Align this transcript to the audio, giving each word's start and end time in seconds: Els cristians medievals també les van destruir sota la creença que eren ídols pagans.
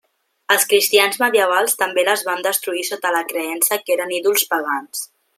Els 0.53 0.63
cristians 0.69 1.17
medievals 1.23 1.75
també 1.81 2.05
les 2.07 2.23
van 2.29 2.41
destruir 2.47 2.85
sota 2.87 3.11
la 3.19 3.21
creença 3.33 3.77
que 3.83 3.95
eren 3.97 4.15
ídols 4.21 4.47
pagans. 4.55 5.03